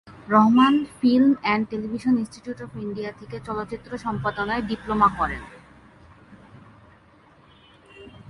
[0.33, 5.41] Rahman film and television institute of India থেকে চলচ্চিত্র সম্পাদনায় ডিপ্লোমা করেন।